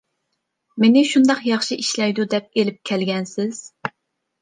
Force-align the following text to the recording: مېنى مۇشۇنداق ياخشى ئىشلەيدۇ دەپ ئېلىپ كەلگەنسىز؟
مېنى 0.83 1.03
مۇشۇنداق 1.09 1.45
ياخشى 1.51 1.79
ئىشلەيدۇ 1.85 2.27
دەپ 2.35 2.51
ئېلىپ 2.61 2.83
كەلگەنسىز؟ 2.93 3.65